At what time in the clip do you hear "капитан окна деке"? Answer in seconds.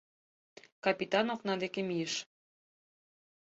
0.85-1.81